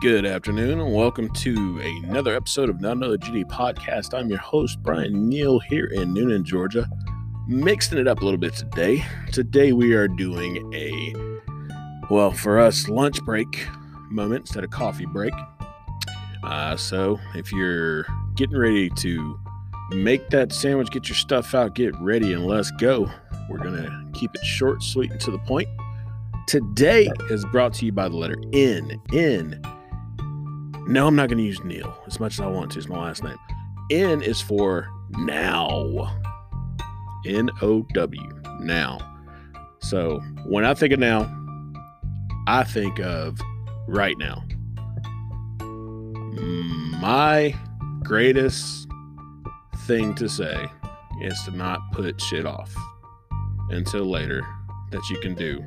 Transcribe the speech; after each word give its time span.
Good 0.00 0.26
afternoon, 0.26 0.80
and 0.80 0.92
welcome 0.92 1.30
to 1.30 1.80
another 2.04 2.34
episode 2.34 2.68
of 2.68 2.80
Not 2.80 2.96
Another 2.96 3.16
GD 3.16 3.44
Podcast. 3.46 4.12
I'm 4.12 4.28
your 4.28 4.38
host, 4.38 4.82
Brian 4.82 5.28
Neal, 5.28 5.60
here 5.60 5.86
in 5.86 6.12
Newnan, 6.12 6.42
Georgia. 6.42 6.86
Mixing 7.46 7.98
it 7.98 8.06
up 8.06 8.20
a 8.20 8.24
little 8.24 8.38
bit 8.38 8.54
today. 8.54 9.04
Today 9.32 9.72
we 9.72 9.94
are 9.94 10.08
doing 10.08 10.70
a, 10.74 11.14
well, 12.10 12.32
for 12.32 12.60
us, 12.60 12.88
lunch 12.88 13.22
break 13.24 13.66
moment 14.10 14.40
instead 14.40 14.64
of 14.64 14.70
coffee 14.70 15.06
break. 15.06 15.32
Uh, 16.42 16.76
so 16.76 17.18
if 17.34 17.50
you're 17.52 18.04
getting 18.34 18.58
ready 18.58 18.90
to 18.90 19.40
make 19.90 20.28
that 20.30 20.52
sandwich, 20.52 20.90
get 20.90 21.08
your 21.08 21.16
stuff 21.16 21.54
out, 21.54 21.74
get 21.74 21.94
ready, 22.00 22.34
and 22.34 22.46
let's 22.46 22.70
go. 22.72 23.10
We're 23.48 23.58
going 23.58 23.82
to 23.82 24.10
keep 24.12 24.34
it 24.34 24.44
short, 24.44 24.82
sweet, 24.82 25.12
and 25.12 25.20
to 25.20 25.30
the 25.30 25.38
point. 25.38 25.68
Today 26.46 27.08
is 27.30 27.44
brought 27.46 27.72
to 27.74 27.86
you 27.86 27.92
by 27.92 28.08
the 28.08 28.16
letter 28.16 28.36
N. 28.52 29.00
N 29.14 29.62
no, 30.86 31.06
I'm 31.06 31.16
not 31.16 31.28
going 31.28 31.38
to 31.38 31.44
use 31.44 31.62
Neil 31.64 31.96
as 32.06 32.20
much 32.20 32.34
as 32.34 32.40
I 32.40 32.46
want 32.46 32.72
to. 32.72 32.78
It's 32.78 32.88
my 32.88 32.98
last 32.98 33.22
name. 33.22 33.38
N 33.90 34.22
is 34.22 34.40
for 34.40 34.88
now. 35.10 36.14
N 37.26 37.50
O 37.62 37.82
W. 37.94 38.42
Now. 38.60 38.98
So 39.80 40.20
when 40.46 40.64
I 40.64 40.74
think 40.74 40.92
of 40.92 40.98
now, 40.98 41.30
I 42.46 42.64
think 42.64 43.00
of 43.00 43.38
right 43.88 44.16
now. 44.18 44.44
My 47.00 47.54
greatest 48.02 48.86
thing 49.86 50.14
to 50.14 50.28
say 50.28 50.66
is 51.22 51.42
to 51.44 51.50
not 51.50 51.80
put 51.92 52.20
shit 52.20 52.46
off 52.46 52.74
until 53.70 54.04
later 54.04 54.46
that 54.90 55.08
you 55.08 55.18
can 55.20 55.34
do 55.34 55.62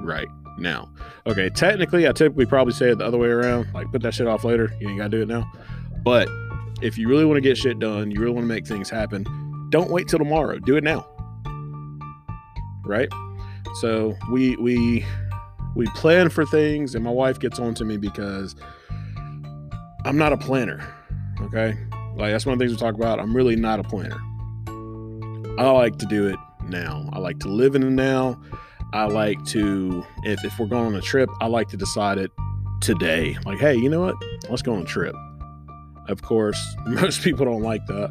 right 0.00 0.28
now. 0.58 0.90
Okay, 1.26 1.50
technically, 1.50 2.08
I 2.08 2.12
typically 2.12 2.46
probably 2.46 2.72
say 2.72 2.90
it 2.90 2.98
the 2.98 3.04
other 3.04 3.18
way 3.18 3.28
around. 3.28 3.72
Like, 3.72 3.90
put 3.90 4.02
that 4.02 4.14
shit 4.14 4.26
off 4.26 4.44
later. 4.44 4.72
You 4.80 4.88
ain't 4.88 4.98
got 4.98 5.10
to 5.10 5.10
do 5.10 5.22
it 5.22 5.28
now. 5.28 5.50
But 6.02 6.28
if 6.82 6.96
you 6.96 7.08
really 7.08 7.24
want 7.24 7.36
to 7.36 7.40
get 7.40 7.56
shit 7.56 7.78
done, 7.78 8.10
you 8.10 8.20
really 8.20 8.32
want 8.32 8.44
to 8.44 8.48
make 8.48 8.66
things 8.66 8.88
happen, 8.88 9.24
don't 9.70 9.90
wait 9.90 10.08
till 10.08 10.18
tomorrow. 10.18 10.58
Do 10.58 10.76
it 10.76 10.84
now. 10.84 11.06
Right? 12.84 13.08
So 13.80 14.16
we 14.30 14.56
we 14.56 15.04
we 15.76 15.86
plan 15.88 16.30
for 16.30 16.46
things, 16.46 16.94
and 16.94 17.04
my 17.04 17.10
wife 17.10 17.38
gets 17.38 17.58
on 17.58 17.74
to 17.74 17.84
me 17.84 17.96
because 17.96 18.56
I'm 20.04 20.16
not 20.16 20.32
a 20.32 20.36
planner. 20.36 20.94
Okay, 21.40 21.76
like 22.16 22.32
that's 22.32 22.46
one 22.46 22.54
of 22.54 22.58
the 22.58 22.64
things 22.64 22.72
we 22.72 22.78
talk 22.78 22.94
about. 22.94 23.20
I'm 23.20 23.36
really 23.36 23.56
not 23.56 23.78
a 23.78 23.84
planner. 23.84 24.18
I 25.58 25.70
like 25.70 25.98
to 25.98 26.06
do 26.06 26.26
it 26.28 26.38
now. 26.68 27.08
I 27.12 27.18
like 27.18 27.38
to 27.40 27.48
live 27.48 27.74
in 27.74 27.82
the 27.82 27.90
now. 27.90 28.40
I 28.92 29.04
like 29.04 29.44
to, 29.46 30.04
if, 30.22 30.44
if 30.44 30.58
we're 30.58 30.66
going 30.66 30.86
on 30.86 30.94
a 30.94 31.00
trip, 31.00 31.28
I 31.40 31.46
like 31.46 31.68
to 31.68 31.76
decide 31.76 32.18
it 32.18 32.32
today. 32.80 33.36
Like, 33.44 33.58
hey, 33.58 33.74
you 33.74 33.88
know 33.88 34.00
what? 34.00 34.16
Let's 34.48 34.62
go 34.62 34.74
on 34.74 34.82
a 34.82 34.86
trip. 34.86 35.14
Of 36.08 36.22
course, 36.22 36.58
most 36.86 37.22
people 37.22 37.44
don't 37.44 37.62
like 37.62 37.84
that. 37.86 38.10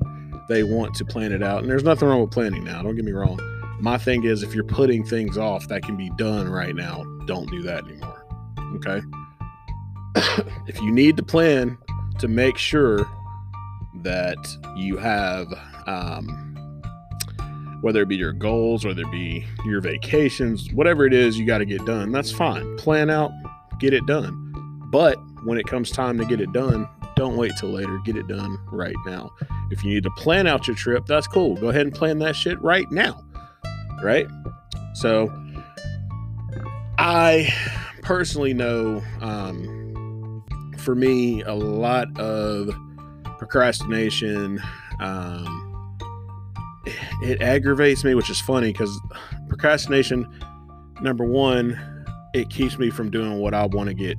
They 0.50 0.64
want 0.64 0.94
to 0.96 1.06
plan 1.06 1.32
it 1.32 1.44
out. 1.44 1.62
And 1.62 1.70
there's 1.70 1.84
nothing 1.84 2.08
wrong 2.08 2.22
with 2.22 2.32
planning 2.32 2.64
now. 2.64 2.82
Don't 2.84 2.96
get 2.96 3.06
me 3.06 3.12
wrong. 3.12 3.40
My 3.80 3.98
thing 3.98 4.24
is, 4.24 4.44
if 4.44 4.54
you're 4.56 4.64
putting 4.64 5.04
things 5.04 5.38
off 5.38 5.68
that 5.68 5.84
can 5.84 5.98
be 5.98 6.10
done 6.12 6.50
right 6.50 6.76
now, 6.76 7.04
don't 7.26 7.50
do 7.50 7.62
that 7.64 7.84
anymore. 7.86 8.26
Okay. 8.76 9.02
if 10.68 10.80
you 10.82 10.92
need 10.92 11.18
to 11.18 11.24
plan 11.24 11.78
to 12.20 12.28
make 12.28 12.58
sure 12.58 13.08
that 14.04 14.38
you 14.76 14.98
have, 14.98 15.48
um, 15.86 16.57
whether 17.82 18.02
it 18.02 18.08
be 18.08 18.16
your 18.16 18.34
goals, 18.34 18.86
whether 18.86 19.02
it 19.02 19.12
be 19.12 19.46
your 19.66 19.82
vacations, 19.82 20.72
whatever 20.74 21.06
it 21.06 21.14
is 21.14 21.38
you 21.38 21.46
got 21.46 21.60
to 21.60 21.66
get 21.66 21.86
done, 21.86 22.12
that's 22.12 22.32
fine. 22.32 22.78
Plan 22.78 23.10
out, 23.10 23.32
get 23.80 23.94
it 23.94 24.06
done. 24.06 24.44
But 24.92 25.18
when 25.44 25.58
it 25.58 25.68
comes 25.68 25.92
time 25.92 26.18
to 26.18 26.26
get 26.26 26.42
it 26.42 26.52
done, 26.54 26.88
don't 27.16 27.36
wait 27.36 27.52
till 27.60 27.70
later. 27.70 28.00
Get 28.06 28.16
it 28.16 28.28
done 28.28 28.58
right 28.72 28.96
now. 29.06 29.32
If 29.72 29.84
you 29.84 29.94
need 29.94 30.04
to 30.04 30.12
plan 30.12 30.48
out 30.48 30.68
your 30.68 30.76
trip, 30.76 31.06
that's 31.06 31.28
cool. 31.28 31.56
Go 31.56 31.70
ahead 31.70 31.82
and 31.82 31.94
plan 31.94 32.20
that 32.20 32.36
shit 32.36 32.62
right 32.62 32.90
now. 32.92 33.24
Right? 34.04 34.28
So, 34.94 35.34
I 36.98 37.54
personally 38.02 38.54
know 38.54 39.04
um, 39.22 40.44
for 40.78 40.96
me, 40.96 41.42
a 41.44 41.54
lot 41.54 42.08
of 42.20 42.70
procrastination. 43.38 44.62
Um, 45.00 45.77
it 47.22 47.42
aggravates 47.42 48.04
me, 48.04 48.16
which 48.16 48.30
is 48.30 48.40
funny 48.40 48.72
because 48.72 49.00
procrastination, 49.48 50.28
number 51.02 51.24
one, 51.24 51.80
it 52.34 52.50
keeps 52.50 52.78
me 52.78 52.90
from 52.90 53.10
doing 53.10 53.40
what 53.40 53.54
I 53.54 53.66
want 53.66 53.90
to 53.90 53.94
get 53.94 54.18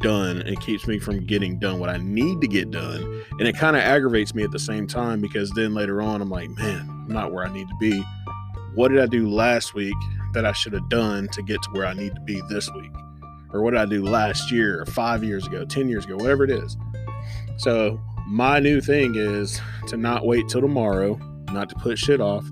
done. 0.00 0.42
It 0.42 0.60
keeps 0.60 0.86
me 0.86 0.98
from 0.98 1.24
getting 1.26 1.58
done 1.58 1.78
what 1.78 1.88
I 1.88 1.96
need 1.98 2.40
to 2.40 2.48
get 2.48 2.70
done. 2.70 3.24
And 3.38 3.48
it 3.48 3.56
kind 3.56 3.76
of 3.76 3.82
aggravates 3.82 4.34
me 4.34 4.42
at 4.42 4.50
the 4.50 4.58
same 4.58 4.86
time 4.86 5.20
because 5.20 5.50
then 5.52 5.74
later 5.74 6.02
on, 6.02 6.20
I'm 6.20 6.30
like, 6.30 6.50
man, 6.50 6.86
I'm 6.88 7.08
not 7.08 7.32
where 7.32 7.46
I 7.46 7.52
need 7.52 7.68
to 7.68 7.76
be. 7.80 8.04
What 8.74 8.88
did 8.88 9.00
I 9.00 9.06
do 9.06 9.28
last 9.28 9.74
week 9.74 9.96
that 10.34 10.44
I 10.44 10.52
should 10.52 10.74
have 10.74 10.88
done 10.88 11.28
to 11.28 11.42
get 11.42 11.62
to 11.62 11.70
where 11.70 11.86
I 11.86 11.94
need 11.94 12.14
to 12.14 12.20
be 12.20 12.42
this 12.48 12.70
week? 12.72 12.90
Or 13.52 13.62
what 13.62 13.70
did 13.70 13.80
I 13.80 13.86
do 13.86 14.04
last 14.04 14.50
year, 14.50 14.82
or 14.82 14.86
five 14.86 15.24
years 15.24 15.46
ago, 15.46 15.64
10 15.64 15.88
years 15.88 16.04
ago, 16.04 16.16
whatever 16.16 16.44
it 16.44 16.50
is? 16.50 16.76
So, 17.58 17.98
my 18.26 18.58
new 18.58 18.80
thing 18.80 19.14
is 19.14 19.60
to 19.86 19.96
not 19.96 20.26
wait 20.26 20.48
till 20.48 20.60
tomorrow 20.60 21.18
not 21.52 21.68
to 21.70 21.74
put 21.76 21.98
shit 21.98 22.20
off. 22.20 22.44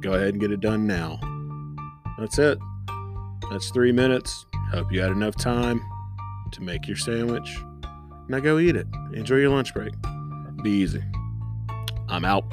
Go 0.00 0.12
ahead 0.14 0.28
and 0.28 0.40
get 0.40 0.50
it 0.52 0.60
done 0.60 0.86
now. 0.86 1.18
That's 2.18 2.38
it. 2.38 2.58
That's 3.50 3.70
three 3.70 3.92
minutes. 3.92 4.46
Hope 4.72 4.90
you 4.92 5.00
had 5.00 5.12
enough 5.12 5.36
time 5.36 5.80
to 6.52 6.62
make 6.62 6.86
your 6.86 6.96
sandwich. 6.96 7.58
Now 8.28 8.40
go 8.40 8.58
eat 8.58 8.76
it. 8.76 8.86
Enjoy 9.14 9.36
your 9.36 9.50
lunch 9.50 9.72
break. 9.72 9.92
Be 10.62 10.70
easy. 10.70 11.02
I'm 12.08 12.24
out. 12.24 12.44